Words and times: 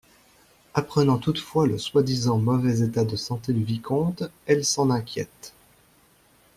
Apprenant 0.73 1.19
toutefois 1.19 1.67
le 1.67 1.77
soi-disant 1.77 2.39
mauvais 2.39 2.79
état 2.81 3.03
de 3.05 3.15
santé 3.15 3.53
du 3.53 3.63
vicomte, 3.63 4.23
elle 4.47 4.65
s’en 4.65 4.89
inquiète. 4.89 5.53